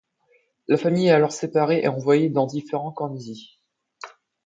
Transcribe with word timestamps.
La 0.67 0.77
famille 0.77 1.09
est 1.09 1.11
alors 1.11 1.31
séparée 1.31 1.83
et 1.83 1.87
envoyée 1.87 2.31
dans 2.31 2.47
différents 2.47 2.91
camps 2.91 3.11
nazis. 3.11 3.59